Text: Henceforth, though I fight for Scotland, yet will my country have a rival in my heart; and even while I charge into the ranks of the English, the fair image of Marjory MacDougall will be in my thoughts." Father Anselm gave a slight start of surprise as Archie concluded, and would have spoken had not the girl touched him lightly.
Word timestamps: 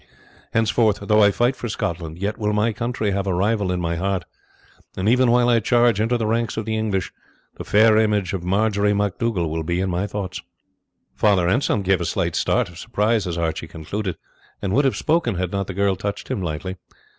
Henceforth, 0.51 0.97
though 1.01 1.21
I 1.21 1.29
fight 1.29 1.55
for 1.55 1.69
Scotland, 1.69 2.17
yet 2.17 2.39
will 2.39 2.53
my 2.53 2.73
country 2.73 3.11
have 3.11 3.27
a 3.27 3.35
rival 3.35 3.71
in 3.71 3.79
my 3.79 3.97
heart; 3.97 4.25
and 4.97 5.07
even 5.07 5.29
while 5.29 5.47
I 5.47 5.59
charge 5.59 6.01
into 6.01 6.17
the 6.17 6.25
ranks 6.25 6.57
of 6.57 6.65
the 6.65 6.75
English, 6.75 7.11
the 7.57 7.63
fair 7.63 7.95
image 7.97 8.33
of 8.33 8.43
Marjory 8.43 8.93
MacDougall 8.95 9.47
will 9.51 9.61
be 9.61 9.79
in 9.79 9.91
my 9.91 10.07
thoughts." 10.07 10.41
Father 11.13 11.47
Anselm 11.47 11.83
gave 11.83 12.01
a 12.01 12.05
slight 12.05 12.35
start 12.35 12.67
of 12.67 12.79
surprise 12.79 13.27
as 13.27 13.37
Archie 13.37 13.67
concluded, 13.67 14.17
and 14.59 14.73
would 14.73 14.85
have 14.85 14.97
spoken 14.97 15.35
had 15.35 15.51
not 15.51 15.67
the 15.67 15.73
girl 15.75 15.95
touched 15.95 16.29
him 16.29 16.41
lightly. 16.41 16.77